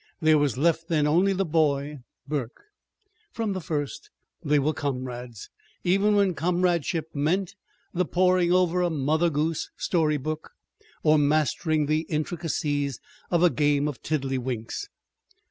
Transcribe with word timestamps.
There 0.19 0.39
was 0.39 0.57
left 0.57 0.87
then 0.87 1.05
only 1.05 1.31
the 1.31 1.45
boy, 1.45 1.99
Burke. 2.27 2.63
From 3.31 3.53
the 3.53 3.61
first 3.61 4.09
they 4.43 4.57
were 4.57 4.73
comrades, 4.73 5.51
even 5.83 6.15
when 6.15 6.33
comradeship 6.33 7.13
meant 7.13 7.53
the 7.93 8.05
poring 8.05 8.51
over 8.51 8.81
a 8.81 8.89
Mother 8.89 9.29
Goose 9.29 9.69
story 9.77 10.17
book, 10.17 10.53
or 11.03 11.19
mastering 11.19 11.85
the 11.85 12.07
intricacies 12.09 12.99
of 13.29 13.43
a 13.43 13.51
game 13.51 13.87
of 13.87 14.01
tiddledywinks. 14.01 14.87